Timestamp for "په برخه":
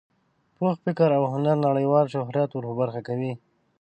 2.69-3.01